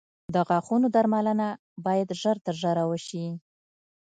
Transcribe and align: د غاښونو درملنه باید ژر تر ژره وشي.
د 0.33 0.35
غاښونو 0.47 0.87
درملنه 0.95 1.47
باید 1.85 2.09
ژر 2.21 2.37
تر 2.45 2.55
ژره 2.61 2.83
وشي. 2.87 3.25